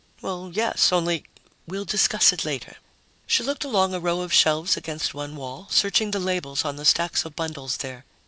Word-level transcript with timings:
"Well, 0.19 0.49
yes. 0.51 0.91
Only" 0.91 1.25
"We'll 1.67 1.85
discuss 1.85 2.33
it 2.33 2.43
later." 2.43 2.77
She 3.27 3.43
looked 3.43 3.63
along 3.63 3.93
a 3.93 3.99
row 3.99 4.21
of 4.21 4.33
shelves 4.33 4.75
against 4.75 5.13
one 5.13 5.35
wall, 5.35 5.67
searching 5.69 6.09
the 6.09 6.19
labels 6.19 6.65
on 6.65 6.75
the 6.75 6.85
stacks 6.85 7.23
of 7.23 7.35
bundles 7.35 7.77
there. 7.77 8.03